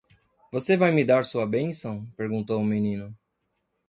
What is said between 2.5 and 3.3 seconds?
o menino.